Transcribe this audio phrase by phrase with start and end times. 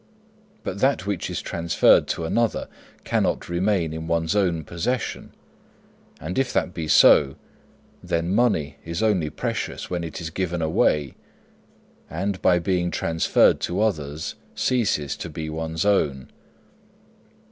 [0.63, 2.67] But that which is transferred to another
[3.03, 5.31] cannot remain in one's own possession;
[6.19, 7.35] and if that be so,
[8.01, 11.13] then money is only precious when it is given away,
[12.09, 16.31] and, by being transferred to others, ceases to be one's own.